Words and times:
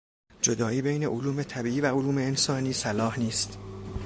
جدایی 0.41 0.81
بین 0.81 1.03
علوم 1.05 1.43
طبیعی 1.43 1.81
و 1.81 1.85
علوم 1.85 2.17
انسانی 2.17 2.73
صلاح 2.73 3.19
نیست. 3.19 3.57